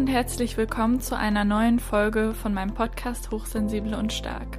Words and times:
und 0.00 0.06
herzlich 0.06 0.56
willkommen 0.56 0.98
zu 1.02 1.14
einer 1.14 1.44
neuen 1.44 1.78
Folge 1.78 2.32
von 2.32 2.54
meinem 2.54 2.72
Podcast 2.72 3.30
Hochsensible 3.30 3.98
und 3.98 4.14
Stark. 4.14 4.58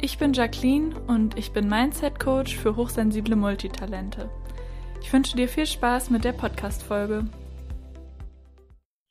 Ich 0.00 0.16
bin 0.16 0.32
Jacqueline 0.32 0.98
und 1.00 1.36
ich 1.36 1.52
bin 1.52 1.68
Mindset 1.68 2.18
Coach 2.18 2.56
für 2.56 2.74
hochsensible 2.74 3.36
Multitalente. 3.36 4.30
Ich 5.02 5.12
wünsche 5.12 5.36
dir 5.36 5.50
viel 5.50 5.66
Spaß 5.66 6.08
mit 6.08 6.24
der 6.24 6.32
Podcast-Folge. 6.32 7.26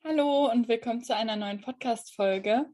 Hallo 0.03 0.49
und 0.51 0.67
willkommen 0.67 1.03
zu 1.03 1.15
einer 1.15 1.35
neuen 1.35 1.61
Podcast-Folge. 1.61 2.65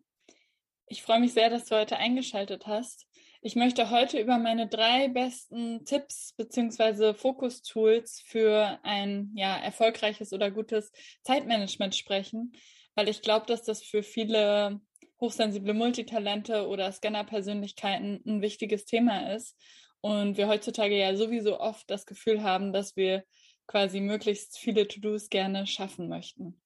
Ich 0.88 1.04
freue 1.04 1.20
mich 1.20 1.34
sehr, 1.34 1.50
dass 1.50 1.66
du 1.66 1.76
heute 1.76 1.98
eingeschaltet 1.98 2.66
hast. 2.66 3.09
Ich 3.42 3.56
möchte 3.56 3.90
heute 3.90 4.20
über 4.20 4.38
meine 4.38 4.68
drei 4.68 5.08
besten 5.08 5.86
Tipps 5.86 6.34
beziehungsweise 6.36 7.14
Fokus-Tools 7.14 8.22
für 8.26 8.80
ein 8.84 9.32
ja, 9.34 9.56
erfolgreiches 9.58 10.34
oder 10.34 10.52
gutes 10.52 10.92
Zeitmanagement 11.24 11.96
sprechen, 11.96 12.52
weil 12.96 13.08
ich 13.08 13.22
glaube, 13.22 13.46
dass 13.46 13.64
das 13.64 13.82
für 13.82 14.04
viele 14.04 14.82
hochsensible 15.22 15.74
Multitalente 15.74 16.68
oder 16.68 16.92
Scanner-Persönlichkeiten 16.92 18.22
ein 18.26 18.42
wichtiges 18.42 18.84
Thema 18.84 19.34
ist 19.34 19.56
und 20.02 20.36
wir 20.36 20.50
heutzutage 20.50 20.98
ja 20.98 21.16
sowieso 21.16 21.62
oft 21.62 21.90
das 21.90 22.06
Gefühl 22.06 22.44
haben, 22.44 22.74
dass 22.74 22.98
wir 22.98 23.24
quasi 23.68 24.02
möglichst 24.02 24.58
viele 24.58 24.86
To-Dos 24.86 25.30
gerne 25.30 25.66
schaffen 25.66 26.10
möchten. 26.10 26.60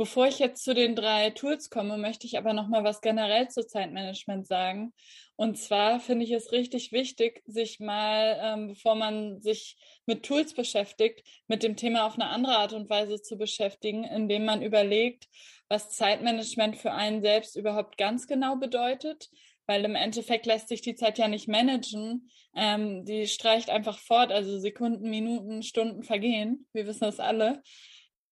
Bevor 0.00 0.28
ich 0.28 0.38
jetzt 0.38 0.62
zu 0.62 0.74
den 0.74 0.94
drei 0.94 1.30
Tools 1.30 1.70
komme, 1.70 1.98
möchte 1.98 2.24
ich 2.24 2.38
aber 2.38 2.52
noch 2.52 2.68
mal 2.68 2.84
was 2.84 3.00
generell 3.00 3.48
zu 3.48 3.66
Zeitmanagement 3.66 4.46
sagen. 4.46 4.94
Und 5.34 5.58
zwar 5.58 5.98
finde 5.98 6.24
ich 6.24 6.30
es 6.30 6.52
richtig 6.52 6.92
wichtig, 6.92 7.42
sich 7.46 7.80
mal, 7.80 8.38
ähm, 8.40 8.68
bevor 8.68 8.94
man 8.94 9.40
sich 9.40 9.76
mit 10.06 10.22
Tools 10.24 10.54
beschäftigt, 10.54 11.26
mit 11.48 11.64
dem 11.64 11.74
Thema 11.74 12.06
auf 12.06 12.14
eine 12.14 12.28
andere 12.28 12.58
Art 12.58 12.74
und 12.74 12.88
Weise 12.88 13.20
zu 13.20 13.36
beschäftigen, 13.36 14.04
indem 14.04 14.44
man 14.44 14.62
überlegt, 14.62 15.26
was 15.68 15.90
Zeitmanagement 15.90 16.76
für 16.76 16.92
einen 16.92 17.20
selbst 17.20 17.56
überhaupt 17.56 17.98
ganz 17.98 18.28
genau 18.28 18.54
bedeutet. 18.54 19.28
Weil 19.66 19.84
im 19.84 19.96
Endeffekt 19.96 20.46
lässt 20.46 20.68
sich 20.68 20.80
die 20.80 20.94
Zeit 20.94 21.18
ja 21.18 21.26
nicht 21.26 21.48
managen. 21.48 22.30
Ähm, 22.54 23.04
die 23.04 23.26
streicht 23.26 23.68
einfach 23.68 23.98
fort, 23.98 24.30
also 24.30 24.60
Sekunden, 24.60 25.10
Minuten, 25.10 25.64
Stunden 25.64 26.04
vergehen. 26.04 26.68
Wir 26.72 26.86
wissen 26.86 27.00
das 27.04 27.18
alle. 27.18 27.62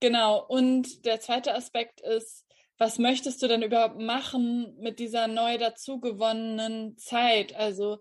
Genau. 0.00 0.44
Und 0.46 1.04
der 1.06 1.20
zweite 1.20 1.54
Aspekt 1.54 2.00
ist, 2.00 2.44
was 2.78 2.98
möchtest 2.98 3.42
du 3.42 3.48
denn 3.48 3.62
überhaupt 3.62 3.98
machen 3.98 4.76
mit 4.78 4.98
dieser 4.98 5.28
neu 5.28 5.56
dazugewonnenen 5.56 6.98
Zeit? 6.98 7.54
Also 7.56 7.98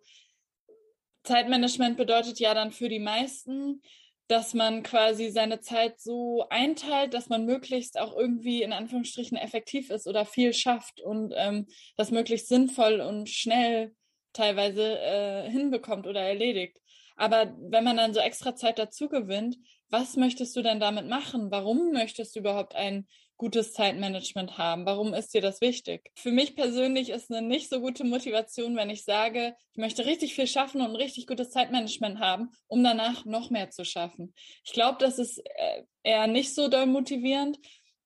Zeitmanagement 1.24 1.98
bedeutet 1.98 2.40
ja 2.40 2.54
dann 2.54 2.72
für 2.72 2.90
die 2.90 3.00
meisten, 3.00 3.82
dass 4.28 4.54
man 4.54 4.84
quasi 4.84 5.30
seine 5.30 5.62
Zeit 5.62 6.00
so 6.00 6.48
einteilt, 6.50 7.14
dass 7.14 7.30
man 7.30 7.46
möglichst 7.46 8.00
auch 8.00 8.16
irgendwie 8.16 8.64
in 8.64 8.74
Anführungsstrichen 8.74 9.38
effektiv 9.38 9.90
ist 9.90 10.08
oder 10.08 10.26
viel 10.26 10.54
schafft 10.54 11.00
und 11.00 11.34
ähm, 11.36 11.68
das 11.96 12.12
möglichst 12.12 12.48
sinnvoll 12.48 13.02
und 13.02 13.30
schnell 13.30 13.96
teilweise 14.34 15.00
äh, 15.00 15.50
hinbekommt 15.50 16.08
oder 16.08 16.22
erledigt. 16.22 16.78
Aber 17.16 17.56
wenn 17.60 17.84
man 17.84 17.98
dann 17.98 18.14
so 18.14 18.20
extra 18.20 18.56
Zeit 18.56 18.80
dazu 18.80 19.08
gewinnt, 19.08 19.58
was 19.90 20.16
möchtest 20.16 20.56
du 20.56 20.62
denn 20.62 20.80
damit 20.80 21.08
machen? 21.08 21.52
Warum 21.52 21.92
möchtest 21.92 22.36
du 22.36 22.40
überhaupt 22.40 22.76
ein 22.76 23.08
gutes 23.38 23.74
Zeitmanagement 23.74 24.58
haben? 24.58 24.86
Warum 24.86 25.14
ist 25.14 25.34
dir 25.34 25.42
das 25.42 25.62
wichtig? 25.62 26.12
Für 26.16 26.32
mich 26.32 26.56
persönlich 26.56 27.10
ist 27.10 27.32
eine 27.32 27.46
nicht 27.46 27.70
so 27.70 27.80
gute 27.82 28.04
Motivation, 28.04 28.76
wenn 28.76 28.90
ich 28.90 29.04
sage, 29.04 29.56
ich 29.74 29.78
möchte 29.78 30.06
richtig 30.06 30.36
viel 30.36 30.48
schaffen 30.48 30.82
und 30.82 30.92
ein 30.92 30.96
richtig 30.96 31.28
gutes 31.28 31.52
Zeitmanagement 31.52 32.20
haben, 32.20 32.50
um 32.68 32.84
danach 32.84 33.26
noch 33.26 33.50
mehr 33.50 33.70
zu 33.70 33.86
schaffen. 33.86 34.34
Ich 34.64 34.74
glaube, 34.74 34.98
das 35.00 35.20
ist 35.20 35.40
äh, 35.40 35.84
eher 36.04 36.28
nicht 36.28 36.56
so 36.56 36.68
doll 36.68 36.86
motivierend 36.86 37.58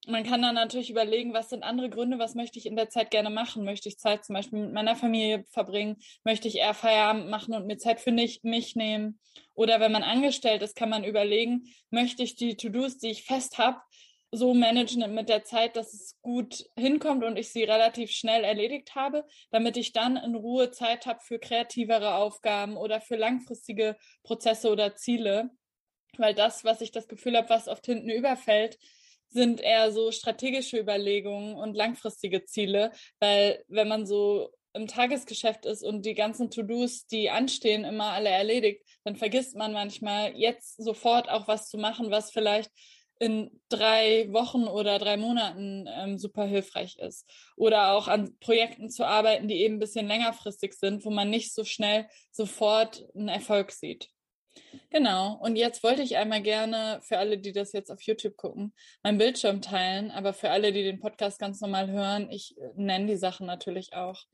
man 0.10 0.24
kann 0.24 0.42
dann 0.42 0.56
natürlich 0.56 0.90
überlegen, 0.90 1.34
was 1.34 1.50
sind 1.50 1.64
andere 1.64 1.90
Gründe, 1.90 2.20
was 2.20 2.36
möchte 2.36 2.60
ich 2.60 2.66
in 2.66 2.76
der 2.76 2.90
Zeit 2.90 3.12
gerne 3.12 3.30
machen? 3.30 3.64
Möchte 3.64 3.90
ich 3.90 3.98
Zeit 3.98 4.26
zum 4.26 4.34
Beispiel 4.34 4.60
mit 4.60 4.74
meiner 4.74 4.96
Familie 4.96 5.46
verbringen? 5.52 5.98
Möchte 6.24 6.48
ich 6.48 6.58
eher 6.58 6.74
Feierabend 6.74 7.30
machen 7.30 7.54
und 7.54 7.68
mir 7.68 7.78
Zeit 7.78 8.00
für 8.00 8.12
mich, 8.12 8.44
mich 8.44 8.76
nehmen? 8.76 9.20
Oder 9.54 9.80
wenn 9.80 9.92
man 9.92 10.04
angestellt 10.04 10.62
ist, 10.62 10.76
kann 10.76 10.90
man 10.90 11.04
überlegen, 11.04 11.68
möchte 11.90 12.24
ich 12.24 12.36
die 12.36 12.56
To-Dos, 12.56 12.98
die 12.98 13.10
ich 13.10 13.24
fest 13.24 13.58
habe, 13.58 13.80
so 14.32 14.54
managen 14.54 15.14
mit 15.14 15.30
der 15.30 15.44
Zeit, 15.44 15.76
dass 15.76 15.94
es 15.94 16.16
gut 16.22 16.66
hinkommt 16.78 17.24
und 17.24 17.38
ich 17.38 17.50
sie 17.50 17.64
relativ 17.64 18.12
schnell 18.12 18.44
erledigt 18.44 18.96
habe, 18.96 19.26
damit 19.50 19.76
ich 19.76 19.92
dann 19.92 20.18
in 20.18 20.36
Ruhe 20.36 20.72
Zeit 20.72 21.06
habe 21.06 21.20
für 21.22 21.40
kreativere 21.40 22.16
Aufgaben 22.16 22.78
oder 22.78 23.02
für 23.02 23.16
langfristige 23.16 23.98
Prozesse 24.24 24.72
oder 24.72 24.96
Ziele. 24.96 25.50
Weil 26.18 26.36
das, 26.36 26.64
was 26.64 26.82
ich 26.82 26.92
das 26.92 27.08
Gefühl 27.08 27.38
habe, 27.38 27.50
was 27.50 27.68
oft 27.68 27.86
hinten 27.86 28.10
überfällt, 28.10 28.78
sind 29.30 29.62
eher 29.62 29.92
so 29.92 30.12
strategische 30.12 30.80
Überlegungen 30.80 31.56
und 31.56 31.76
langfristige 31.76 32.46
Ziele, 32.46 32.92
weil 33.20 33.64
wenn 33.68 33.88
man 33.88 34.06
so 34.06 34.50
im 34.74 34.88
Tagesgeschäft 34.88 35.66
ist 35.66 35.84
und 35.84 36.06
die 36.06 36.14
ganzen 36.14 36.52
To-Dos, 36.52 37.08
die 37.08 37.30
anstehen, 37.30 37.86
immer 37.86 38.12
alle 38.12 38.30
erledigt, 38.30 38.84
dann 39.04 39.16
vergisst 39.16 39.56
man 39.56 39.74
manchmal 39.74 40.36
jetzt 40.36 40.82
sofort 40.82 41.30
auch 41.30 41.48
was 41.48 41.70
zu 41.70 41.78
machen, 41.78 42.12
was 42.12 42.32
vielleicht 42.32 42.72
in 43.20 43.52
drei 43.68 44.32
Wochen 44.32 44.64
oder 44.66 44.98
drei 44.98 45.18
Monaten 45.18 45.88
ähm, 45.90 46.18
super 46.18 46.46
hilfreich 46.46 46.98
ist. 47.00 47.30
Oder 47.58 47.92
auch 47.92 48.08
an 48.08 48.38
Projekten 48.40 48.90
zu 48.90 49.06
arbeiten, 49.06 49.50
die 49.50 49.62
eben 49.62 49.76
ein 49.76 49.80
bisschen 49.80 50.08
längerfristig 50.08 50.74
sind, 50.74 51.04
wo 51.04 51.10
man 51.10 51.30
nicht 51.30 51.54
so 51.54 51.66
schnell 51.66 52.08
sofort 52.32 53.06
einen 53.14 53.28
Erfolg 53.28 53.72
sieht. 53.72 54.10
Genau. 54.90 55.34
Und 55.36 55.56
jetzt 55.56 55.84
wollte 55.84 56.02
ich 56.02 56.18
einmal 56.18 56.42
gerne 56.42 57.00
für 57.04 57.18
alle, 57.18 57.38
die 57.38 57.52
das 57.52 57.74
jetzt 57.74 57.92
auf 57.92 58.02
YouTube 58.02 58.38
gucken, 58.38 58.74
meinen 59.04 59.18
Bildschirm 59.18 59.62
teilen. 59.62 60.12
Aber 60.12 60.34
für 60.34 60.50
alle, 60.50 60.72
die 60.72 60.84
den 60.84 61.00
Podcast 61.00 61.40
ganz 61.40 61.62
normal 61.62 61.90
hören, 61.92 62.30
ich 62.32 62.58
äh, 62.58 62.70
nenne 62.76 63.08
die 63.08 63.18
Sachen 63.18 63.46
natürlich 63.48 63.94
auch. 63.94 64.26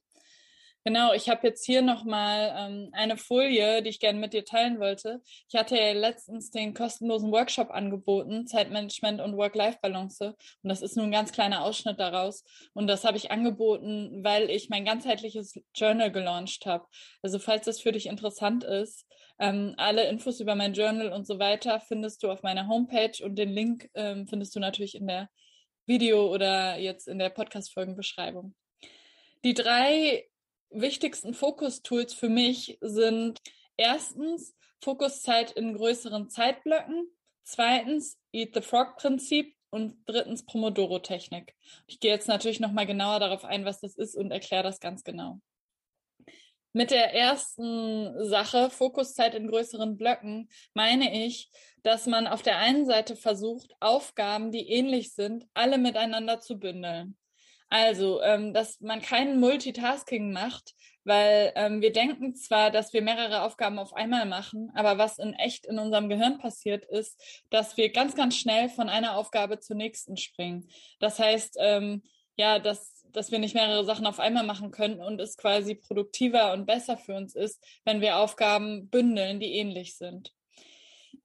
Genau, 0.88 1.14
ich 1.14 1.30
habe 1.30 1.48
jetzt 1.48 1.66
hier 1.66 1.82
nochmal 1.82 2.54
ähm, 2.56 2.90
eine 2.92 3.18
Folie, 3.18 3.82
die 3.82 3.90
ich 3.90 4.00
gerne 4.00 4.20
mit 4.20 4.34
dir 4.34 4.46
teilen 4.46 4.80
wollte. 4.80 5.20
Ich 5.50 5.56
hatte 5.60 5.76
ja 5.76 5.94
letztens 5.94 6.52
den 6.52 6.76
kostenlosen 6.76 7.32
Workshop 7.32 7.72
angeboten, 7.72 8.46
Zeitmanagement 8.46 9.20
und 9.20 9.36
Work-Life-Balance. 9.36 10.36
Und 10.62 10.70
das 10.70 10.84
ist 10.84 10.96
nur 10.96 11.06
ein 11.06 11.12
ganz 11.12 11.32
kleiner 11.32 11.64
Ausschnitt 11.64 12.00
daraus. 12.00 12.44
Und 12.74 12.86
das 12.86 13.04
habe 13.04 13.18
ich 13.18 13.32
angeboten, 13.32 14.24
weil 14.24 14.52
ich 14.52 14.70
mein 14.70 14.86
ganzheitliches 14.86 15.60
Journal 15.74 16.12
gelauncht 16.12 16.68
habe. 16.68 16.86
Also 17.24 17.40
falls 17.40 17.66
das 17.66 17.82
für 17.82 17.92
dich 17.92 18.06
interessant 18.06 18.64
ist, 18.64 19.08
ähm, 19.40 19.74
alle 19.78 20.08
Infos 20.08 20.40
über 20.40 20.54
mein 20.54 20.74
Journal 20.74 21.12
und 21.12 21.26
so 21.26 21.40
weiter 21.40 21.80
findest 21.80 22.22
du 22.22 22.30
auf 22.30 22.44
meiner 22.44 22.68
Homepage 22.68 23.24
und 23.24 23.40
den 23.40 23.50
Link 23.50 23.90
ähm, 23.96 24.28
findest 24.28 24.56
du 24.56 24.60
natürlich 24.60 24.94
in 24.94 25.08
der 25.08 25.30
Video 25.88 26.32
oder 26.32 26.78
jetzt 26.78 27.08
in 27.08 27.18
der 27.18 27.30
Podcast-Folgenbeschreibung. 27.30 28.54
Die 29.44 29.56
drei 29.56 30.26
wichtigsten 30.70 31.34
Fokus-Tools 31.34 32.14
für 32.14 32.30
mich 32.30 32.78
sind 32.82 33.40
erstens 33.78 34.56
Fokuszeit 34.82 35.52
in 35.52 35.74
größeren 35.74 36.30
Zeitblöcken, 36.30 37.08
zweitens 37.44 38.18
Eat 38.32 38.54
the 38.54 38.62
Frog-Prinzip 38.62 39.56
und 39.70 39.98
drittens 40.06 40.46
Pomodoro-Technik. 40.46 41.54
Ich 41.88 42.00
gehe 42.00 42.12
jetzt 42.12 42.28
natürlich 42.28 42.60
nochmal 42.60 42.86
genauer 42.86 43.20
darauf 43.20 43.44
ein, 43.44 43.66
was 43.66 43.82
das 43.82 43.96
ist 43.96 44.16
und 44.16 44.32
erkläre 44.32 44.64
das 44.64 44.80
ganz 44.80 45.04
genau. 45.04 45.40
Mit 46.72 46.92
der 46.92 47.14
ersten 47.14 48.26
Sache, 48.26 48.70
Fokuszeit 48.70 49.34
in 49.34 49.48
größeren 49.48 49.96
Blöcken, 49.98 50.50
meine 50.74 51.26
ich, 51.26 51.50
dass 51.84 52.06
man 52.06 52.28
auf 52.28 52.42
der 52.42 52.58
einen 52.58 52.86
Seite 52.86 53.16
versucht, 53.16 53.74
Aufgaben, 53.80 54.52
die 54.52 54.70
ähnlich 54.70 55.14
sind, 55.14 55.46
alle 55.54 55.78
miteinander 55.78 56.42
zu 56.42 56.60
bündeln. 56.60 57.18
Also, 57.78 58.22
ähm, 58.22 58.54
dass 58.54 58.80
man 58.80 59.02
kein 59.02 59.38
Multitasking 59.38 60.32
macht, 60.32 60.74
weil 61.04 61.52
ähm, 61.58 61.82
wir 61.82 61.92
denken 61.92 62.34
zwar, 62.34 62.72
dass 62.72 62.94
wir 62.94 63.02
mehrere 63.02 63.42
Aufgaben 63.42 63.80
auf 63.80 63.94
einmal 63.94 64.26
machen, 64.26 64.72
aber 64.76 64.98
was 64.98 65.18
in 65.20 65.34
echt 65.34 65.66
in 65.66 65.78
unserem 65.78 66.08
Gehirn 66.08 66.38
passiert 66.38 66.86
ist, 66.86 67.22
dass 67.50 67.76
wir 67.76 67.92
ganz, 67.92 68.16
ganz 68.16 68.38
schnell 68.38 68.70
von 68.70 68.88
einer 68.88 69.18
Aufgabe 69.18 69.60
zur 69.60 69.76
nächsten 69.76 70.16
springen. 70.16 70.70
Das 71.02 71.20
heißt, 71.20 71.58
ähm, 71.60 72.04
ja, 72.38 72.60
dass, 72.60 73.04
dass 73.12 73.34
wir 73.34 73.40
nicht 73.40 73.56
mehrere 73.56 73.84
Sachen 73.84 74.06
auf 74.06 74.22
einmal 74.22 74.46
machen 74.46 74.72
können 74.72 75.02
und 75.02 75.20
es 75.20 75.36
quasi 75.36 75.76
produktiver 75.76 76.54
und 76.54 76.66
besser 76.66 76.96
für 76.96 77.16
uns 77.16 77.36
ist, 77.36 77.62
wenn 77.84 78.00
wir 78.00 78.20
Aufgaben 78.20 78.88
bündeln, 78.88 79.42
die 79.42 79.52
ähnlich 79.52 79.98
sind. 79.98 80.32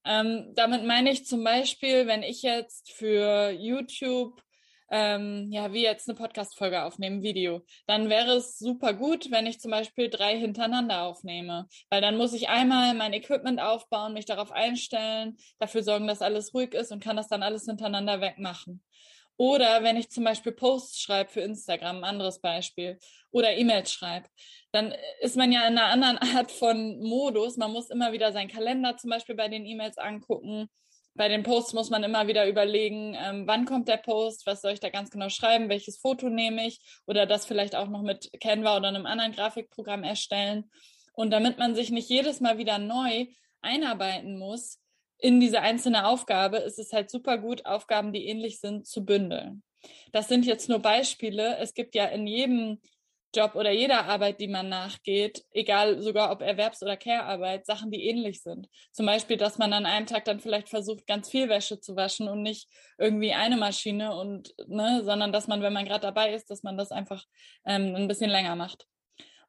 Ähm, 0.04 0.50
damit 0.56 0.84
meine 0.84 1.12
ich 1.12 1.26
zum 1.26 1.44
Beispiel, 1.44 2.08
wenn 2.08 2.24
ich 2.24 2.42
jetzt 2.42 2.90
für 2.90 3.50
YouTube 3.50 4.42
ähm, 4.90 5.48
ja, 5.50 5.72
wie 5.72 5.82
jetzt 5.82 6.08
eine 6.08 6.18
Podcast-Folge 6.18 6.84
aufnehmen, 6.84 7.22
Video, 7.22 7.64
dann 7.86 8.08
wäre 8.08 8.32
es 8.32 8.58
super 8.58 8.92
gut, 8.92 9.30
wenn 9.30 9.46
ich 9.46 9.60
zum 9.60 9.70
Beispiel 9.70 10.10
drei 10.10 10.36
hintereinander 10.36 11.02
aufnehme. 11.02 11.68
Weil 11.90 12.00
dann 12.00 12.16
muss 12.16 12.32
ich 12.32 12.48
einmal 12.48 12.94
mein 12.94 13.12
Equipment 13.12 13.60
aufbauen, 13.60 14.12
mich 14.14 14.26
darauf 14.26 14.50
einstellen, 14.50 15.36
dafür 15.58 15.82
sorgen, 15.82 16.06
dass 16.06 16.22
alles 16.22 16.52
ruhig 16.54 16.74
ist 16.74 16.90
und 16.92 17.02
kann 17.02 17.16
das 17.16 17.28
dann 17.28 17.42
alles 17.42 17.64
hintereinander 17.66 18.20
wegmachen. 18.20 18.82
Oder 19.36 19.82
wenn 19.82 19.96
ich 19.96 20.10
zum 20.10 20.24
Beispiel 20.24 20.52
Posts 20.52 21.00
schreibe 21.00 21.30
für 21.30 21.40
Instagram, 21.40 21.98
ein 21.98 22.04
anderes 22.04 22.40
Beispiel, 22.42 22.98
oder 23.30 23.56
E-Mails 23.56 23.90
schreibe, 23.90 24.28
dann 24.70 24.94
ist 25.20 25.36
man 25.36 25.50
ja 25.50 25.66
in 25.66 25.78
einer 25.78 25.86
anderen 25.86 26.18
Art 26.36 26.52
von 26.52 27.00
Modus. 27.00 27.56
Man 27.56 27.72
muss 27.72 27.88
immer 27.88 28.12
wieder 28.12 28.32
seinen 28.32 28.50
Kalender 28.50 28.96
zum 28.98 29.08
Beispiel 29.08 29.36
bei 29.36 29.48
den 29.48 29.64
E-Mails 29.64 29.96
angucken 29.96 30.68
bei 31.14 31.28
den 31.28 31.42
Posts 31.42 31.72
muss 31.72 31.90
man 31.90 32.02
immer 32.02 32.28
wieder 32.28 32.48
überlegen, 32.48 33.16
ähm, 33.18 33.46
wann 33.46 33.64
kommt 33.64 33.88
der 33.88 33.96
Post, 33.96 34.46
was 34.46 34.62
soll 34.62 34.72
ich 34.72 34.80
da 34.80 34.90
ganz 34.90 35.10
genau 35.10 35.28
schreiben, 35.28 35.68
welches 35.68 35.98
Foto 35.98 36.28
nehme 36.28 36.66
ich 36.66 36.80
oder 37.06 37.26
das 37.26 37.46
vielleicht 37.46 37.74
auch 37.74 37.88
noch 37.88 38.02
mit 38.02 38.30
Canva 38.40 38.76
oder 38.76 38.88
einem 38.88 39.06
anderen 39.06 39.32
Grafikprogramm 39.32 40.04
erstellen. 40.04 40.70
Und 41.12 41.30
damit 41.30 41.58
man 41.58 41.74
sich 41.74 41.90
nicht 41.90 42.08
jedes 42.08 42.40
Mal 42.40 42.58
wieder 42.58 42.78
neu 42.78 43.26
einarbeiten 43.60 44.38
muss 44.38 44.78
in 45.18 45.40
diese 45.40 45.60
einzelne 45.60 46.06
Aufgabe, 46.06 46.58
ist 46.58 46.78
es 46.78 46.92
halt 46.92 47.10
super 47.10 47.38
gut, 47.38 47.66
Aufgaben, 47.66 48.12
die 48.12 48.26
ähnlich 48.26 48.60
sind, 48.60 48.86
zu 48.86 49.04
bündeln. 49.04 49.62
Das 50.12 50.28
sind 50.28 50.46
jetzt 50.46 50.68
nur 50.68 50.78
Beispiele. 50.78 51.56
Es 51.58 51.74
gibt 51.74 51.94
ja 51.94 52.06
in 52.06 52.26
jedem 52.26 52.80
Job 53.34 53.54
oder 53.54 53.70
jeder 53.70 54.06
Arbeit, 54.06 54.40
die 54.40 54.48
man 54.48 54.68
nachgeht, 54.68 55.44
egal 55.52 56.02
sogar 56.02 56.32
ob 56.32 56.42
Erwerbs- 56.42 56.82
oder 56.82 56.96
Care-Arbeit, 56.96 57.66
Sachen, 57.66 57.90
die 57.90 58.08
ähnlich 58.08 58.42
sind. 58.42 58.68
Zum 58.92 59.06
Beispiel, 59.06 59.36
dass 59.36 59.58
man 59.58 59.72
an 59.72 59.86
einem 59.86 60.06
Tag 60.06 60.24
dann 60.24 60.40
vielleicht 60.40 60.68
versucht, 60.68 61.06
ganz 61.06 61.30
viel 61.30 61.48
Wäsche 61.48 61.80
zu 61.80 61.96
waschen 61.96 62.28
und 62.28 62.42
nicht 62.42 62.68
irgendwie 62.98 63.32
eine 63.32 63.56
Maschine 63.56 64.16
und, 64.16 64.52
ne, 64.66 65.02
sondern 65.04 65.32
dass 65.32 65.46
man, 65.46 65.62
wenn 65.62 65.72
man 65.72 65.84
gerade 65.84 66.02
dabei 66.02 66.34
ist, 66.34 66.50
dass 66.50 66.62
man 66.62 66.76
das 66.76 66.90
einfach 66.90 67.24
ähm, 67.64 67.94
ein 67.94 68.08
bisschen 68.08 68.30
länger 68.30 68.56
macht. 68.56 68.86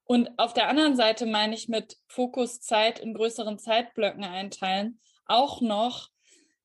Und 0.03 0.29
auf 0.37 0.53
der 0.53 0.67
anderen 0.67 0.95
Seite 0.95 1.25
meine 1.25 1.55
ich 1.55 1.67
mit 1.67 1.95
Fokuszeit 2.07 2.99
in 2.99 3.13
größeren 3.13 3.57
Zeitblöcken 3.57 4.23
einteilen 4.23 4.99
auch 5.25 5.61
noch, 5.61 6.09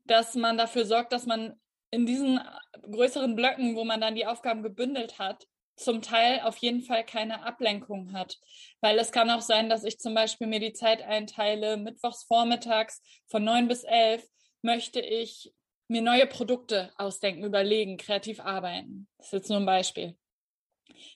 dass 0.05 0.35
man 0.35 0.59
dafür 0.59 0.85
sorgt, 0.85 1.13
dass 1.13 1.27
man 1.27 1.55
in 1.91 2.07
diesen 2.07 2.41
größeren 2.83 3.37
Blöcken, 3.37 3.77
wo 3.77 3.85
man 3.85 4.01
dann 4.01 4.17
die 4.17 4.27
Aufgaben 4.27 4.63
gebündelt 4.63 5.19
hat, 5.19 5.47
zum 5.77 6.03
Teil 6.03 6.41
auf 6.41 6.57
jeden 6.59 6.83
Fall 6.83 7.05
keine 7.05 7.45
Ablenkung 7.45 8.13
hat. 8.13 8.39
Weil 8.81 8.99
es 8.99 9.13
kann 9.13 9.31
auch 9.31 9.43
sein, 9.43 9.69
dass 9.69 9.85
ich 9.85 9.99
zum 9.99 10.15
Beispiel 10.15 10.47
mir 10.47 10.61
die 10.61 10.73
Zeit 10.73 11.03
einteile, 11.03 11.77
mittwochs 11.77 12.25
vormittags 12.25 13.03
von 13.29 13.45
neun 13.45 13.69
bis 13.69 13.85
elf 13.85 14.27
möchte 14.63 15.01
ich 15.01 15.53
mir 15.89 16.03
neue 16.03 16.27
Produkte 16.27 16.93
ausdenken, 16.97 17.45
überlegen, 17.45 17.97
kreativ 17.97 18.41
arbeiten. 18.41 19.07
Das 19.19 19.27
ist 19.27 19.33
jetzt 19.33 19.51
nur 19.51 19.61
ein 19.61 19.67
Beispiel. 19.67 20.17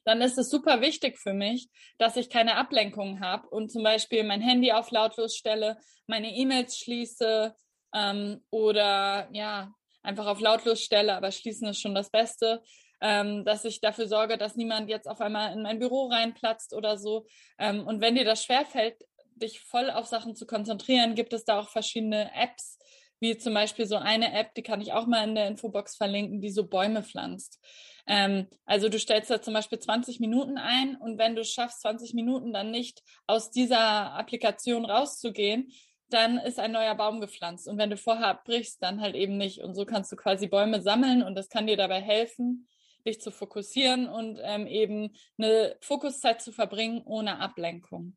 Dann 0.05 0.21
ist 0.21 0.39
es 0.39 0.51
super 0.51 0.81
wichtig 0.81 1.19
für 1.19 1.33
mich, 1.33 1.69
dass 1.99 2.17
ich 2.17 2.29
keine 2.29 2.57
Ablenkungen 2.57 3.21
habe 3.21 3.49
und 3.49 3.71
zum 3.71 3.83
Beispiel 3.83 4.25
mein 4.25 4.41
Handy 4.41 4.73
auf 4.73 4.91
lautlos 4.91 5.37
stelle, 5.37 5.79
meine 6.07 6.35
E-Mails 6.35 6.79
schließe 6.79 7.55
ähm, 7.95 8.45
oder 8.51 9.29
ja, 9.33 9.73
einfach 10.03 10.27
auf 10.27 10.41
lautlos 10.41 10.83
stelle, 10.83 11.17
aber 11.17 11.31
schließen 11.33 11.69
ist 11.69 11.81
schon 11.81 11.95
das 11.95 12.11
Beste 12.11 12.63
ähm, 13.01 13.45
dass 13.45 13.65
ich 13.65 13.81
dafür 13.81 14.07
sorge, 14.07 14.39
dass 14.39 14.57
niemand 14.57 14.89
jetzt 14.89 15.09
auf 15.09 15.21
einmal 15.21 15.53
in 15.53 15.63
mein 15.63 15.79
Büro 15.79 16.07
reinplatzt 16.07 16.75
oder 16.75 16.99
so. 16.99 17.27
Ähm, 17.59 17.87
und 17.87 18.01
wenn 18.01 18.15
dir 18.15 18.25
das 18.25 18.45
schwerfällt, 18.45 18.97
dich 19.35 19.61
voll 19.61 19.91
auf 19.91 20.07
Sachen 20.07 20.35
zu 20.35 20.47
konzentrieren, 20.47 21.15
gibt 21.15 21.33
es 21.33 21.45
da 21.45 21.61
auch 21.61 21.69
verschiedene 21.69 22.31
Apps, 22.35 22.79
wie 23.21 23.37
zum 23.37 23.55
Beispiel 23.55 23.87
so 23.87 23.97
eine 23.97 24.33
App, 24.33 24.55
die 24.55 24.63
kann 24.63 24.81
ich 24.81 24.93
auch 24.93 25.07
mal 25.07 25.25
in 25.25 25.35
der 25.35 25.47
Infobox 25.47 25.97
verlinken, 25.97 26.41
die 26.41 26.51
so 26.51 26.67
Bäume 26.67 27.03
pflanzt. 27.03 27.59
Ähm, 28.07 28.49
also 28.65 28.89
du 28.89 28.99
stellst 28.99 29.31
da 29.31 29.43
zum 29.43 29.55
Beispiel 29.55 29.79
20 29.79 30.21
Minuten 30.21 30.59
ein 30.59 30.97
und 30.97 31.19
wenn 31.19 31.37
du 31.37 31.45
schaffst, 31.45 31.83
20 31.83 32.15
Minuten 32.15 32.53
dann 32.53 32.71
nicht 32.71 33.03
aus 33.27 33.51
dieser 33.51 34.13
Applikation 34.15 34.85
rauszugehen, 34.85 35.71
dann 36.09 36.39
ist 36.39 36.59
ein 36.59 36.73
neuer 36.73 36.95
Baum 36.95 37.21
gepflanzt. 37.21 37.69
Und 37.69 37.79
wenn 37.79 37.91
du 37.91 37.97
vorher 37.97 38.29
abbrichst, 38.29 38.83
dann 38.83 39.01
halt 39.01 39.15
eben 39.15 39.37
nicht. 39.37 39.61
Und 39.61 39.75
so 39.75 39.85
kannst 39.85 40.11
du 40.11 40.17
quasi 40.17 40.49
Bäume 40.49 40.83
sammeln 40.83 41.23
und 41.23 41.37
das 41.37 41.49
kann 41.49 41.67
dir 41.67 41.77
dabei 41.77 42.01
helfen, 42.01 42.69
dich 43.07 43.21
zu 43.21 43.31
fokussieren 43.31 44.09
und 44.09 44.39
ähm, 44.43 44.67
eben 44.67 45.15
eine 45.39 45.77
Fokuszeit 45.81 46.43
zu 46.43 46.53
verbringen 46.53 47.03
ohne 47.05 47.39
Ablenkung. 47.39 48.17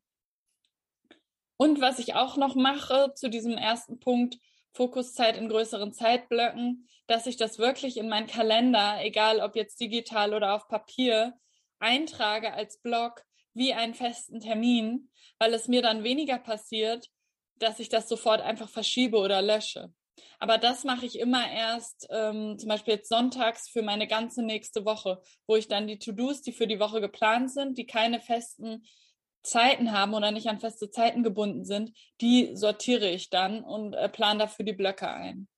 Und 1.56 1.80
was 1.80 1.98
ich 1.98 2.14
auch 2.14 2.36
noch 2.36 2.54
mache 2.54 3.12
zu 3.14 3.30
diesem 3.30 3.56
ersten 3.56 4.00
Punkt, 4.00 4.38
Fokuszeit 4.72 5.36
in 5.36 5.48
größeren 5.48 5.92
Zeitblöcken, 5.92 6.88
dass 7.06 7.26
ich 7.26 7.36
das 7.36 7.58
wirklich 7.58 7.96
in 7.96 8.08
meinen 8.08 8.26
Kalender, 8.26 8.98
egal 9.02 9.40
ob 9.40 9.54
jetzt 9.56 9.80
digital 9.80 10.34
oder 10.34 10.54
auf 10.54 10.68
Papier, 10.68 11.34
eintrage 11.78 12.52
als 12.52 12.80
Blog 12.80 13.24
wie 13.52 13.72
einen 13.72 13.94
festen 13.94 14.40
Termin, 14.40 15.10
weil 15.38 15.54
es 15.54 15.68
mir 15.68 15.80
dann 15.80 16.02
weniger 16.02 16.38
passiert, 16.38 17.08
dass 17.56 17.78
ich 17.78 17.88
das 17.88 18.08
sofort 18.08 18.40
einfach 18.40 18.68
verschiebe 18.68 19.18
oder 19.18 19.42
lösche. 19.42 19.92
Aber 20.38 20.58
das 20.58 20.84
mache 20.84 21.06
ich 21.06 21.18
immer 21.18 21.50
erst, 21.50 22.06
ähm, 22.10 22.58
zum 22.58 22.68
Beispiel 22.68 22.94
jetzt 22.94 23.08
sonntags 23.08 23.68
für 23.68 23.82
meine 23.82 24.06
ganze 24.06 24.42
nächste 24.42 24.84
Woche, 24.84 25.20
wo 25.46 25.56
ich 25.56 25.68
dann 25.68 25.86
die 25.86 25.98
To-Dos, 25.98 26.42
die 26.42 26.52
für 26.52 26.66
die 26.66 26.80
Woche 26.80 27.00
geplant 27.00 27.52
sind, 27.52 27.78
die 27.78 27.86
keine 27.86 28.20
festen 28.20 28.84
Zeiten 29.42 29.92
haben 29.92 30.14
oder 30.14 30.30
nicht 30.30 30.48
an 30.48 30.58
feste 30.58 30.90
Zeiten 30.90 31.22
gebunden 31.22 31.64
sind, 31.64 31.92
die 32.20 32.56
sortiere 32.56 33.08
ich 33.10 33.30
dann 33.30 33.62
und 33.62 33.94
äh, 33.94 34.08
plane 34.08 34.38
dafür 34.38 34.64
die 34.64 34.72
Blöcke 34.72 35.08
ein. 35.08 35.48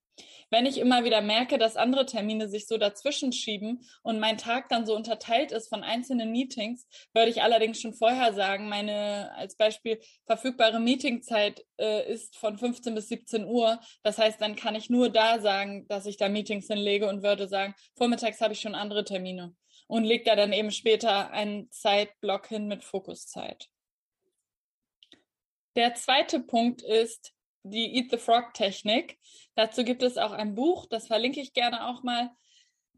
Wenn 0.50 0.66
ich 0.66 0.78
immer 0.78 1.04
wieder 1.04 1.20
merke, 1.20 1.58
dass 1.58 1.76
andere 1.76 2.06
Termine 2.06 2.48
sich 2.48 2.66
so 2.66 2.78
dazwischen 2.78 3.32
schieben 3.32 3.84
und 4.02 4.20
mein 4.20 4.38
Tag 4.38 4.68
dann 4.68 4.86
so 4.86 4.94
unterteilt 4.94 5.52
ist 5.52 5.68
von 5.68 5.82
einzelnen 5.82 6.30
Meetings, 6.30 6.86
würde 7.12 7.30
ich 7.30 7.42
allerdings 7.42 7.80
schon 7.80 7.94
vorher 7.94 8.32
sagen, 8.32 8.68
meine 8.68 9.32
als 9.34 9.56
Beispiel 9.56 10.00
verfügbare 10.26 10.80
Meetingzeit 10.80 11.64
äh, 11.78 12.10
ist 12.10 12.36
von 12.36 12.56
15 12.58 12.94
bis 12.94 13.08
17 13.08 13.44
Uhr. 13.44 13.80
Das 14.02 14.18
heißt, 14.18 14.40
dann 14.40 14.56
kann 14.56 14.74
ich 14.74 14.88
nur 14.88 15.10
da 15.10 15.40
sagen, 15.40 15.86
dass 15.88 16.06
ich 16.06 16.16
da 16.16 16.28
Meetings 16.28 16.68
hinlege 16.68 17.08
und 17.08 17.22
würde 17.22 17.48
sagen, 17.48 17.74
vormittags 17.96 18.40
habe 18.40 18.52
ich 18.52 18.60
schon 18.60 18.74
andere 18.74 19.04
Termine 19.04 19.54
und 19.88 20.04
lege 20.04 20.24
da 20.24 20.36
dann 20.36 20.52
eben 20.52 20.70
später 20.70 21.30
einen 21.30 21.70
Zeitblock 21.70 22.46
hin 22.48 22.66
mit 22.66 22.84
Fokuszeit. 22.84 23.68
Der 25.76 25.94
zweite 25.94 26.40
Punkt 26.40 26.82
ist, 26.82 27.34
die 27.70 27.96
Eat 27.96 28.10
the 28.10 28.18
Frog 28.18 28.54
Technik. 28.54 29.18
Dazu 29.54 29.84
gibt 29.84 30.02
es 30.02 30.18
auch 30.18 30.32
ein 30.32 30.54
Buch, 30.54 30.86
das 30.86 31.06
verlinke 31.06 31.40
ich 31.40 31.52
gerne 31.52 31.88
auch 31.88 32.02
mal. 32.02 32.30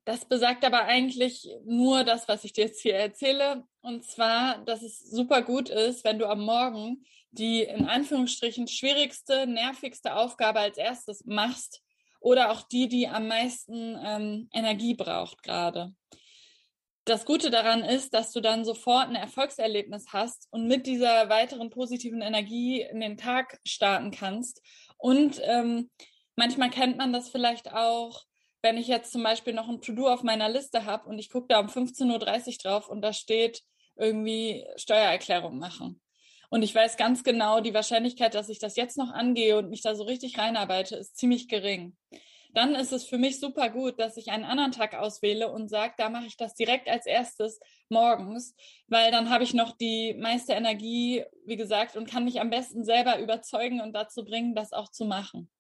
Das 0.05 0.25
besagt 0.25 0.65
aber 0.65 0.85
eigentlich 0.85 1.47
nur 1.65 2.03
das, 2.03 2.29
was 2.29 2.45
ich 2.45 2.55
dir 2.55 2.65
jetzt 2.65 2.81
hier 2.81 2.95
erzähle. 2.95 3.65
Und 3.83 4.05
zwar, 4.05 4.65
dass 4.65 4.83
es 4.83 4.99
super 5.11 5.43
gut 5.43 5.69
ist, 5.69 6.05
wenn 6.05 6.19
du 6.19 6.27
am 6.27 6.41
Morgen 6.41 7.05
die 7.31 7.63
in 7.63 7.87
Anführungsstrichen 7.87 8.69
schwierigste, 8.69 9.47
nervigste 9.47 10.17
Aufgabe 10.17 10.61
als 10.61 10.79
erstes 10.79 11.25
machst 11.27 11.83
oder 12.21 12.51
auch 12.51 12.63
die, 12.63 12.89
die 12.89 13.07
am 13.07 13.29
meisten 13.29 13.99
ähm, 14.03 14.49
Energie 14.53 14.95
braucht 14.95 15.43
gerade 15.43 15.95
das 17.09 17.25
Gute 17.25 17.51
daran 17.51 17.83
ist, 17.83 18.15
dass 18.15 18.33
du 18.33 18.41
dann 18.41 18.65
sofort 18.65 19.09
ein 19.09 19.15
Erfolgserlebnis 19.15 20.07
hast 20.13 20.49
und 20.51 20.67
mit 20.67 20.87
dieser 20.87 21.29
weiteren 21.29 21.71
positiven 21.71 22.21
Energie 22.21 22.83
in 22.83 23.01
den 23.01 23.17
Tag 23.17 23.59
starten 23.67 24.11
kannst. 24.11 24.63
Und 24.97 25.41
ähm, 25.45 25.91
manchmal 26.37 26.71
kennt 26.71 26.97
man 26.97 27.13
das 27.13 27.29
vielleicht 27.29 27.73
auch, 27.73 28.23
wenn 28.63 28.77
ich 28.77 28.89
jetzt 28.89 29.13
zum 29.13 29.23
Beispiel 29.23 29.55
noch 29.55 29.69
ein 29.69 29.81
To-Do 29.81 30.09
auf 30.09 30.23
meiner 30.23 30.49
Liste 30.49 30.85
habe 30.85 31.09
und 31.09 31.19
ich 31.19 31.31
gucke 31.31 31.47
da 31.49 31.61
um 31.61 31.67
15.30 31.67 32.49
Uhr 32.49 32.57
drauf 32.63 32.89
und 32.89 33.03
da 33.03 33.13
steht 33.13 33.63
irgendwie 33.97 34.65
Steuererklärung 34.77 35.59
machen. 35.59 36.01
Und 36.51 36.63
ich 36.63 36.75
weiß 36.75 36.97
ganz 36.97 37.25
genau, 37.25 37.61
die 37.61 37.75
Wahrscheinlichkeit, 37.75 38.35
dass 38.35 38.49
ich 38.49 38.59
das 38.59 38.77
jetzt 38.77 38.97
noch 38.97 39.11
angehe 39.11 39.59
und 39.59 39.71
mich 39.71 39.83
da 39.83 39.95
so 39.95 40.05
richtig 40.05 40.39
reinarbeite, 40.39 40.97
ist 40.97 41.17
ziemlich 41.17 41.49
gering 41.49 41.97
dann 42.55 42.75
ist 42.75 42.93
es 42.93 43.05
für 43.05 43.19
mich 43.19 43.41
super 43.41 43.69
gut, 43.69 43.99
dass 43.99 44.17
ich 44.17 44.31
einen 44.31 44.45
anderen 44.45 44.73
Tag 44.73 44.95
auswähle 44.95 45.51
und 45.51 45.69
sage, 45.69 45.95
da 45.99 46.09
mache 46.09 46.27
ich 46.27 46.37
das 46.37 46.55
direkt 46.55 46.89
als 46.89 47.07
erstes 47.07 47.61
morgens, 47.89 48.55
weil 48.87 49.11
dann 49.11 49.31
habe 49.31 49.45
ich 49.45 49.55
noch 49.55 49.77
die 49.77 50.15
meiste 50.15 50.55
Energie, 50.55 51.25
wie 51.45 51.57
gesagt, 51.57 51.97
und 51.97 52.09
kann 52.09 52.25
mich 52.25 52.41
am 52.41 52.51
besten 52.51 52.85
selber 52.85 53.19
überzeugen 53.19 53.81
und 53.81 53.93
dazu 53.93 54.25
bringen, 54.25 54.55
das 54.55 54.73
auch 54.73 54.91
zu 54.91 55.05
machen. 55.05 55.51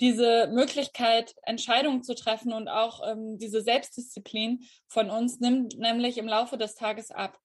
Diese 0.00 0.48
Möglichkeit, 0.48 1.34
Entscheidungen 1.42 2.02
zu 2.02 2.14
treffen 2.14 2.52
und 2.52 2.68
auch 2.68 3.00
ähm, 3.08 3.38
diese 3.38 3.62
Selbstdisziplin 3.62 4.64
von 4.86 5.10
uns 5.10 5.40
nimmt 5.40 5.78
nämlich 5.78 6.18
im 6.18 6.28
Laufe 6.28 6.58
des 6.58 6.74
Tages 6.74 7.10
ab. 7.10 7.38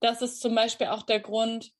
Das 0.00 0.22
ist 0.22 0.40
zum 0.40 0.54
Beispiel 0.54 0.88
auch 0.88 1.02
der 1.02 1.20
Grund, 1.20 1.72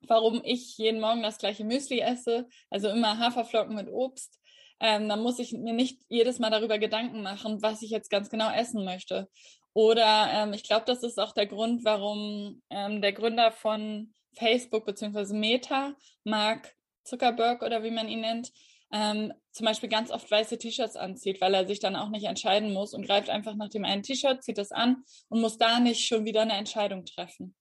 warum 0.00 0.40
ich 0.44 0.76
jeden 0.78 1.00
Morgen 1.00 1.22
das 1.22 1.38
gleiche 1.38 1.64
Müsli 1.64 2.00
esse, 2.00 2.48
also 2.70 2.88
immer 2.88 3.18
Haferflocken 3.18 3.74
mit 3.74 3.88
Obst, 3.88 4.40
ähm, 4.80 5.08
dann 5.08 5.22
muss 5.22 5.38
ich 5.38 5.52
mir 5.52 5.72
nicht 5.72 6.02
jedes 6.08 6.38
Mal 6.38 6.50
darüber 6.50 6.78
Gedanken 6.78 7.22
machen, 7.22 7.62
was 7.62 7.82
ich 7.82 7.90
jetzt 7.90 8.10
ganz 8.10 8.30
genau 8.30 8.50
essen 8.50 8.84
möchte. 8.84 9.28
Oder 9.72 10.30
ähm, 10.32 10.52
ich 10.52 10.62
glaube, 10.62 10.84
das 10.86 11.02
ist 11.02 11.18
auch 11.18 11.32
der 11.32 11.46
Grund, 11.46 11.84
warum 11.84 12.62
ähm, 12.70 13.02
der 13.02 13.12
Gründer 13.12 13.52
von 13.52 14.12
Facebook 14.34 14.86
bzw. 14.86 15.34
Meta, 15.34 15.94
Mark 16.24 16.74
Zuckerberg 17.04 17.62
oder 17.62 17.82
wie 17.82 17.90
man 17.90 18.08
ihn 18.08 18.20
nennt, 18.20 18.52
ähm, 18.92 19.32
zum 19.52 19.66
Beispiel 19.66 19.88
ganz 19.88 20.10
oft 20.10 20.30
weiße 20.30 20.58
T-Shirts 20.58 20.96
anzieht, 20.96 21.40
weil 21.40 21.54
er 21.54 21.66
sich 21.66 21.80
dann 21.80 21.96
auch 21.96 22.08
nicht 22.08 22.24
entscheiden 22.24 22.72
muss 22.72 22.94
und 22.94 23.06
greift 23.06 23.30
einfach 23.30 23.54
nach 23.54 23.68
dem 23.68 23.84
einen 23.84 24.02
T-Shirt, 24.02 24.42
zieht 24.42 24.58
es 24.58 24.72
an 24.72 25.04
und 25.28 25.40
muss 25.40 25.58
da 25.58 25.80
nicht 25.80 26.06
schon 26.06 26.24
wieder 26.24 26.42
eine 26.42 26.54
Entscheidung 26.54 27.04
treffen. 27.04 27.54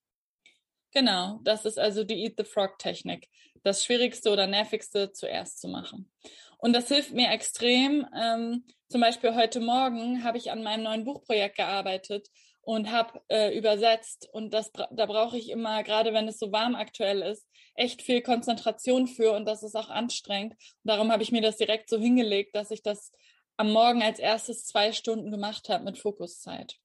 Genau, 0.96 1.40
das 1.44 1.66
ist 1.66 1.78
also 1.78 2.06
die 2.06 2.24
Eat 2.24 2.36
the 2.38 2.46
Frog 2.46 2.80
Technik. 2.80 3.28
Das 3.64 3.84
Schwierigste 3.84 4.30
oder 4.32 4.48
Nervigste 4.48 5.12
zuerst 5.12 5.60
zu 5.60 5.68
machen. 5.68 6.10
Und 6.58 6.72
das 6.72 6.88
hilft 6.88 7.12
mir 7.12 7.32
extrem. 7.32 8.08
Ähm, 8.18 8.64
zum 8.88 9.02
Beispiel 9.02 9.36
heute 9.36 9.60
Morgen 9.60 10.24
habe 10.24 10.38
ich 10.38 10.52
an 10.52 10.64
meinem 10.64 10.84
neuen 10.84 11.04
Buchprojekt 11.04 11.58
gearbeitet 11.58 12.30
und 12.62 12.92
habe 12.92 13.22
äh, 13.28 13.58
übersetzt. 13.58 14.30
Und 14.32 14.54
das 14.54 14.72
da 14.72 15.06
brauche 15.06 15.38
ich 15.38 15.50
immer, 15.50 15.84
gerade 15.84 16.14
wenn 16.14 16.30
es 16.30 16.40
so 16.40 16.54
warm 16.54 16.76
aktuell 16.76 17.24
ist, 17.24 17.46
echt 17.76 18.02
viel 18.02 18.22
Konzentration 18.22 19.08
für 19.08 19.34
und 19.34 19.44
das 19.44 19.64
ist 19.64 19.76
auch 19.76 19.90
anstrengend. 19.90 20.54
Und 20.54 20.90
darum 20.90 21.12
habe 21.12 21.24
ich 21.24 21.32
mir 21.34 21.42
das 21.42 21.58
direkt 21.58 21.90
so 21.90 22.00
hingelegt, 22.00 22.56
dass 22.56 22.72
ich 22.72 22.84
das 22.84 23.12
am 23.58 23.74
Morgen 23.74 24.02
als 24.02 24.20
erstes 24.20 24.66
zwei 24.66 24.94
Stunden 24.94 25.30
gemacht 25.30 25.68
habe 25.68 25.84
mit 25.84 25.98
Fokuszeit. 25.98 26.78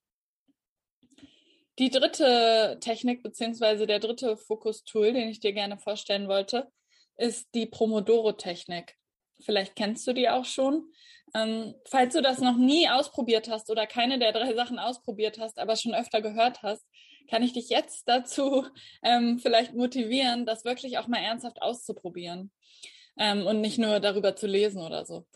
Die 1.80 1.88
dritte 1.88 2.76
Technik 2.82 3.22
beziehungsweise 3.22 3.86
der 3.86 4.00
dritte 4.00 4.36
Fokustool, 4.36 5.14
den 5.14 5.30
ich 5.30 5.40
dir 5.40 5.54
gerne 5.54 5.78
vorstellen 5.78 6.28
wollte, 6.28 6.70
ist 7.16 7.48
die 7.54 7.64
Pomodoro-Technik. 7.64 8.96
Vielleicht 9.42 9.76
kennst 9.76 10.06
du 10.06 10.12
die 10.12 10.28
auch 10.28 10.44
schon. 10.44 10.84
Ähm, 11.34 11.74
falls 11.88 12.12
du 12.12 12.20
das 12.20 12.38
noch 12.40 12.58
nie 12.58 12.86
ausprobiert 12.86 13.48
hast 13.48 13.70
oder 13.70 13.86
keine 13.86 14.18
der 14.18 14.32
drei 14.32 14.52
Sachen 14.54 14.78
ausprobiert 14.78 15.38
hast, 15.38 15.58
aber 15.58 15.74
schon 15.74 15.94
öfter 15.94 16.20
gehört 16.20 16.62
hast, 16.62 16.84
kann 17.30 17.42
ich 17.42 17.54
dich 17.54 17.70
jetzt 17.70 18.06
dazu 18.06 18.66
ähm, 19.02 19.38
vielleicht 19.38 19.72
motivieren, 19.72 20.44
das 20.44 20.66
wirklich 20.66 20.98
auch 20.98 21.06
mal 21.06 21.22
ernsthaft 21.22 21.62
auszuprobieren 21.62 22.52
ähm, 23.18 23.46
und 23.46 23.62
nicht 23.62 23.78
nur 23.78 24.00
darüber 24.00 24.36
zu 24.36 24.46
lesen 24.46 24.82
oder 24.82 25.06
so. 25.06 25.26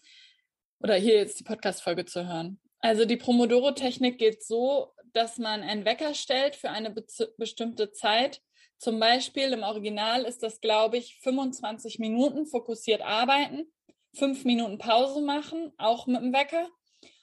Oder 0.80 0.96
hier 0.96 1.14
jetzt 1.14 1.40
die 1.40 1.44
Podcast-Folge 1.44 2.04
zu 2.04 2.26
hören. 2.26 2.60
Also 2.84 3.06
die 3.06 3.16
Pomodoro-Technik 3.16 4.18
geht 4.18 4.44
so, 4.44 4.92
dass 5.14 5.38
man 5.38 5.62
einen 5.62 5.86
Wecker 5.86 6.12
stellt 6.12 6.54
für 6.54 6.68
eine 6.68 6.90
be 6.90 7.04
bestimmte 7.38 7.92
Zeit. 7.92 8.42
Zum 8.76 9.00
Beispiel 9.00 9.52
im 9.54 9.62
Original 9.62 10.24
ist 10.24 10.42
das, 10.42 10.60
glaube 10.60 10.98
ich, 10.98 11.18
25 11.22 11.98
Minuten 11.98 12.44
fokussiert 12.44 13.00
arbeiten 13.00 13.66
fünf 14.14 14.44
Minuten 14.44 14.78
Pause 14.78 15.20
machen, 15.20 15.72
auch 15.76 16.06
mit 16.06 16.20
dem 16.20 16.32
Wecker. 16.32 16.68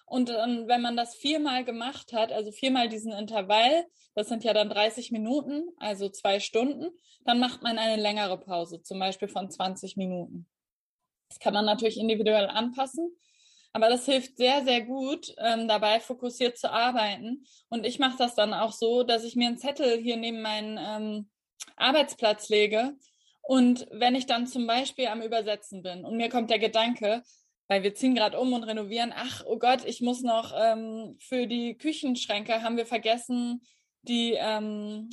Und 0.06 0.30
dann, 0.30 0.68
wenn 0.68 0.82
man 0.82 0.98
das 0.98 1.16
viermal 1.16 1.64
gemacht 1.64 2.12
hat, 2.12 2.32
also 2.32 2.52
viermal 2.52 2.90
diesen 2.90 3.14
Intervall, 3.14 3.86
das 4.14 4.28
sind 4.28 4.44
ja 4.44 4.54
dann 4.54 4.70
30 4.70 5.12
Minuten, 5.12 5.70
also 5.78 6.10
zwei 6.10 6.40
Stunden, 6.40 6.90
dann 7.24 7.40
macht 7.40 7.62
man 7.64 7.78
eine 7.78 8.02
längere 8.02 8.38
Pause, 8.38 8.82
zum 8.82 9.00
Beispiel 9.00 9.30
von 9.30 9.50
20 9.50 9.96
Minuten. 9.96 10.48
Das 11.30 11.40
kann 11.40 11.54
man 11.54 11.64
natürlich 11.64 11.98
individuell 11.98 12.48
anpassen, 12.48 13.16
aber 13.74 13.90
das 13.90 14.06
hilft 14.06 14.38
sehr, 14.38 14.64
sehr 14.64 14.82
gut, 14.82 15.34
ähm, 15.38 15.68
dabei 15.68 16.00
fokussiert 16.00 16.58
zu 16.58 16.72
arbeiten. 16.72 17.46
Und 17.70 17.86
ich 17.86 18.00
mache 18.00 18.18
das 18.18 18.36
dann 18.36 18.54
auch 18.54 18.72
so, 18.72 19.04
dass 19.04 19.24
ich 19.24 19.36
mir 19.36 19.48
einen 19.48 19.58
Zettel 19.58 19.98
hier 19.98 20.18
neben 20.18 20.42
meinen 20.42 20.78
ähm, 20.78 21.30
Arbeitsplatz 21.76 22.50
lege 22.50 22.96
und 23.42 23.88
wenn 23.92 24.16
ich 24.16 24.28
dann 24.28 24.48
zum 24.48 24.68
Beispiel 24.68 25.08
am 25.08 25.22
Übersetzen 25.22 25.82
bin 25.82 26.06
und 26.06 26.16
mir 26.16 26.30
kommt 26.30 26.50
der 26.50 26.60
Gedanke, 26.60 27.24
weil 27.68 27.84
wir 27.84 27.96
ziehen 27.96 28.16
gerade 28.16 28.40
um 28.40 28.54
und 28.54 28.64
renovieren, 28.64 29.14
ach, 29.16 29.44
oh 29.46 29.58
Gott, 29.58 29.86
ich 29.86 30.02
muss 30.02 30.22
noch 30.22 30.54
ähm, 30.56 31.18
für 31.20 31.48
die 31.48 31.78
Küchenschränke, 31.78 32.64
haben 32.64 32.78
wir 32.78 32.86
vergessen, 32.86 33.62
die 34.04 34.36
ähm, 34.38 35.10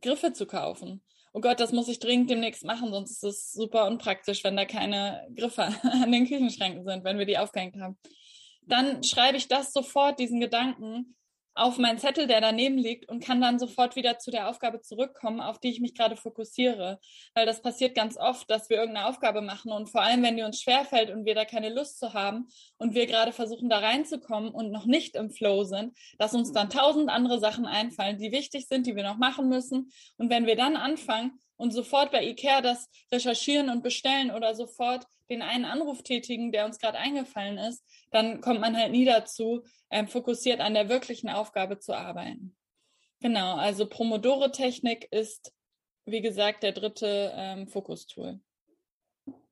Griffe 0.00 0.32
zu 0.32 0.46
kaufen. 0.46 1.02
Oh 1.32 1.40
Gott, 1.40 1.60
das 1.60 1.72
muss 1.72 1.88
ich 1.88 2.00
dringend 2.00 2.28
demnächst 2.30 2.64
machen, 2.64 2.90
sonst 2.90 3.12
ist 3.12 3.22
es 3.22 3.52
super 3.52 3.86
unpraktisch, 3.86 4.42
wenn 4.42 4.56
da 4.56 4.64
keine 4.64 5.28
Griffe 5.36 5.62
an 5.82 6.10
den 6.10 6.26
Küchenschränken 6.26 6.84
sind, 6.84 7.04
wenn 7.04 7.18
wir 7.18 7.26
die 7.26 7.38
aufgehängt 7.38 7.76
haben. 7.80 7.98
Dann 8.62 9.02
schreibe 9.02 9.36
ich 9.36 9.48
das 9.48 9.72
sofort, 9.72 10.18
diesen 10.18 10.40
Gedanken, 10.40 11.14
auf 11.54 11.78
meinen 11.78 11.98
Zettel, 11.98 12.26
der 12.26 12.40
daneben 12.40 12.78
liegt 12.78 13.08
und 13.08 13.24
kann 13.24 13.40
dann 13.40 13.58
sofort 13.58 13.96
wieder 13.96 14.18
zu 14.18 14.30
der 14.30 14.48
Aufgabe 14.48 14.80
zurückkommen, 14.80 15.40
auf 15.40 15.58
die 15.58 15.70
ich 15.70 15.80
mich 15.80 15.94
gerade 15.94 16.16
fokussiere. 16.16 17.00
Weil 17.34 17.46
das 17.46 17.60
passiert 17.60 17.94
ganz 17.94 18.16
oft, 18.16 18.50
dass 18.50 18.70
wir 18.70 18.78
irgendeine 18.78 19.08
Aufgabe 19.08 19.42
machen 19.42 19.72
und 19.72 19.88
vor 19.88 20.02
allem, 20.02 20.22
wenn 20.22 20.36
die 20.36 20.42
uns 20.42 20.60
schwerfällt 20.60 21.10
und 21.10 21.24
wir 21.24 21.34
da 21.34 21.44
keine 21.44 21.68
Lust 21.68 21.98
zu 21.98 22.14
haben 22.14 22.48
und 22.78 22.94
wir 22.94 23.06
gerade 23.06 23.32
versuchen, 23.32 23.68
da 23.68 23.78
reinzukommen 23.78 24.50
und 24.50 24.70
noch 24.70 24.86
nicht 24.86 25.16
im 25.16 25.30
Flow 25.30 25.64
sind, 25.64 25.96
dass 26.18 26.34
uns 26.34 26.52
dann 26.52 26.70
tausend 26.70 27.10
andere 27.10 27.38
Sachen 27.40 27.66
einfallen, 27.66 28.18
die 28.18 28.32
wichtig 28.32 28.66
sind, 28.68 28.86
die 28.86 28.96
wir 28.96 29.04
noch 29.04 29.18
machen 29.18 29.48
müssen. 29.48 29.90
Und 30.16 30.30
wenn 30.30 30.46
wir 30.46 30.56
dann 30.56 30.76
anfangen 30.76 31.40
und 31.56 31.72
sofort 31.72 32.10
bei 32.10 32.24
IKEA 32.24 32.62
das 32.62 32.88
recherchieren 33.12 33.68
und 33.68 33.82
bestellen 33.82 34.30
oder 34.30 34.54
sofort 34.54 35.04
den 35.30 35.42
einen 35.42 35.64
Anruf 35.64 36.02
tätigen, 36.02 36.52
der 36.52 36.66
uns 36.66 36.78
gerade 36.78 36.98
eingefallen 36.98 37.58
ist, 37.58 37.84
dann 38.10 38.40
kommt 38.40 38.60
man 38.60 38.76
halt 38.76 38.90
nie 38.90 39.04
dazu, 39.04 39.62
ähm, 39.90 40.08
fokussiert 40.08 40.60
an 40.60 40.74
der 40.74 40.88
wirklichen 40.88 41.30
Aufgabe 41.30 41.78
zu 41.78 41.96
arbeiten. 41.96 42.56
Genau, 43.20 43.56
also 43.56 43.86
Promodore-Technik 43.86 45.06
ist, 45.10 45.52
wie 46.06 46.20
gesagt, 46.20 46.62
der 46.62 46.72
dritte 46.72 47.32
ähm, 47.36 47.68
Fokustool. 47.68 48.40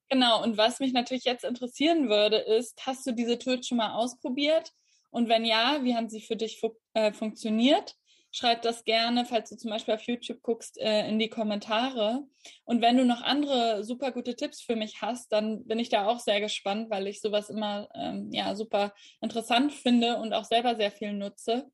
Genau, 0.09 0.43
und 0.43 0.57
was 0.57 0.81
mich 0.81 0.93
natürlich 0.93 1.25
jetzt 1.25 1.45
interessieren 1.45 2.09
würde, 2.09 2.39
ist, 2.39 2.85
hast 2.87 3.07
du 3.07 3.13
diese 3.13 3.39
Tools 3.39 3.67
schon 3.67 3.79
mal 3.79 3.95
ausprobiert? 3.95 4.73
Und 5.11 5.29
wenn 5.29 5.45
ja, 5.45 5.81
wie 5.83 5.95
haben 5.95 6.09
sie 6.09 6.21
für 6.21 6.37
dich 6.37 6.61
fu 6.61 6.75
äh, 6.95 7.13
funktioniert? 7.13 7.95
Schreib 8.31 8.63
das 8.63 8.85
gerne, 8.85 9.25
falls 9.25 9.51
du 9.51 9.57
zum 9.57 9.71
Beispiel 9.71 9.95
auf 9.95 10.03
YouTube 10.03 10.43
guckst, 10.43 10.79
äh, 10.79 11.09
in 11.09 11.19
die 11.19 11.31
Kommentare. 11.31 12.25
Und 12.65 12.83
wenn 12.83 12.97
du 12.97 13.05
noch 13.05 13.23
andere 13.23 13.85
super 13.85 14.13
gute 14.13 14.37
Tipps 14.37 14.61
für 14.61 14.77
mich 14.77 15.01
hast, 15.01 15.33
dann 15.33 15.65
bin 15.67 15.79
ich 15.79 15.89
da 15.89 16.07
auch 16.07 16.21
sehr 16.21 16.41
gespannt, 16.41 16.91
weil 16.91 17.07
ich 17.07 17.21
sowas 17.21 17.51
immer 17.51 17.89
ähm, 17.95 18.31
ja 18.33 18.55
super 18.55 18.93
interessant 19.21 19.73
finde 19.73 20.17
und 20.17 20.33
auch 20.33 20.45
selber 20.45 20.77
sehr 20.77 20.91
viel 20.91 21.13
nutze. 21.13 21.71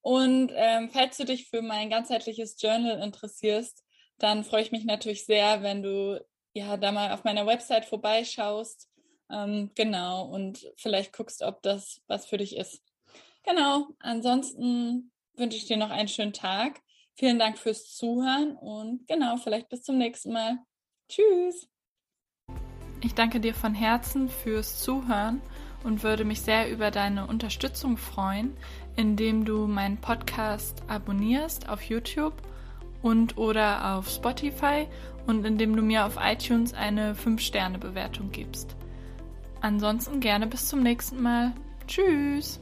Und 0.00 0.52
ähm, 0.54 0.90
falls 0.90 1.16
du 1.16 1.24
dich 1.24 1.48
für 1.48 1.62
mein 1.62 1.90
ganzheitliches 1.90 2.60
Journal 2.60 3.02
interessierst, 3.02 3.84
dann 4.18 4.44
freue 4.44 4.62
ich 4.62 4.72
mich 4.72 4.84
natürlich 4.84 5.26
sehr, 5.26 5.62
wenn 5.62 5.82
du 5.82 6.24
ja 6.52 6.76
da 6.76 6.92
mal 6.92 7.12
auf 7.12 7.24
meiner 7.24 7.46
Website 7.46 7.84
vorbeischaust. 7.84 8.88
Ähm, 9.30 9.70
genau, 9.74 10.24
und 10.26 10.66
vielleicht 10.76 11.12
guckst, 11.12 11.42
ob 11.42 11.62
das 11.62 12.00
was 12.06 12.26
für 12.26 12.38
dich 12.38 12.56
ist. 12.56 12.82
Genau, 13.44 13.88
ansonsten 13.98 15.12
wünsche 15.38 15.56
ich 15.56 15.66
dir 15.66 15.76
noch 15.76 15.90
einen 15.90 16.08
schönen 16.08 16.32
Tag. 16.32 16.80
Vielen 17.14 17.38
Dank 17.38 17.58
fürs 17.58 17.94
Zuhören 17.94 18.56
und 18.56 19.06
genau, 19.08 19.36
vielleicht 19.36 19.68
bis 19.68 19.82
zum 19.82 19.98
nächsten 19.98 20.32
Mal. 20.32 20.58
Tschüss. 21.08 21.68
Ich 23.02 23.14
danke 23.14 23.40
dir 23.40 23.54
von 23.54 23.74
Herzen 23.74 24.28
fürs 24.28 24.80
Zuhören 24.80 25.40
und 25.84 26.02
würde 26.02 26.24
mich 26.24 26.42
sehr 26.42 26.70
über 26.70 26.90
deine 26.90 27.26
Unterstützung 27.26 27.96
freuen, 27.96 28.56
indem 28.96 29.44
du 29.44 29.66
meinen 29.66 30.00
Podcast 30.00 30.82
abonnierst 30.88 31.68
auf 31.68 31.82
YouTube 31.82 32.34
und 33.02 33.36
oder 33.36 33.94
auf 33.96 34.08
Spotify 34.08 34.86
und 35.26 35.44
indem 35.44 35.76
du 35.76 35.82
mir 35.82 36.06
auf 36.06 36.18
iTunes 36.20 36.74
eine 36.74 37.14
5-Sterne-Bewertung 37.14 38.32
gibst. 38.32 38.74
Ansonsten 39.60 40.20
gerne 40.20 40.46
bis 40.46 40.68
zum 40.68 40.82
nächsten 40.82 41.20
Mal. 41.22 41.52
Tschüss! 41.86 42.60